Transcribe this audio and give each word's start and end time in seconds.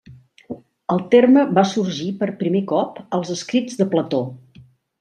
El 0.95 1.03
terme 1.15 1.43
va 1.59 1.65
sorgir 1.73 2.09
per 2.23 2.31
primer 2.41 2.63
cop 2.73 2.99
als 3.19 3.33
escrits 3.39 3.81
de 3.83 3.91
Plató. 3.93 4.27